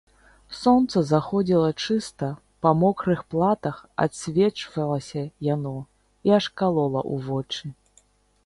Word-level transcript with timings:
Сонца 0.59 1.01
заходзіла 1.09 1.67
чыста, 1.87 2.29
па 2.65 2.71
мокрых 2.83 3.21
платах 3.35 3.75
адсвечвалася 4.07 5.23
яно 5.53 5.75
і 6.31 6.37
аж 6.39 6.45
калола 6.63 7.01
ў 7.13 7.15
вочы. 7.31 7.65